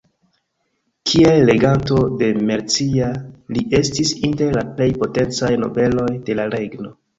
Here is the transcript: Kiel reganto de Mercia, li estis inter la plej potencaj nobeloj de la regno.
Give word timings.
Kiel 1.09 1.45
reganto 1.53 1.97
de 2.21 2.29
Mercia, 2.47 3.11
li 3.59 3.65
estis 3.81 4.15
inter 4.31 4.59
la 4.61 4.67
plej 4.81 4.91
potencaj 5.05 5.55
nobeloj 5.67 6.11
de 6.31 6.41
la 6.43 6.51
regno. 6.59 6.95